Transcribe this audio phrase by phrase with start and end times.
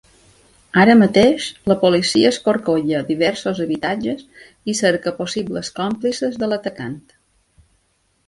[0.83, 4.25] Ara mateix, la policia escorcolla diversos habitatges
[4.73, 6.97] i cerca possibles còmplices de l’atacant.